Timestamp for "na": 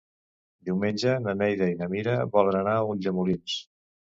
1.27-1.35, 1.83-1.91